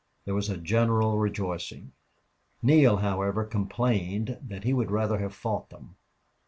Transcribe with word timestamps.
There 0.25 0.33
was 0.33 0.49
a 0.49 0.57
general 0.57 1.19
rejoicing. 1.19 1.91
Neale, 2.63 2.97
however, 2.97 3.45
complained 3.45 4.39
that 4.41 4.63
he 4.63 4.73
would 4.73 4.89
rather 4.89 5.19
have 5.19 5.35
fought 5.35 5.69
them. 5.69 5.95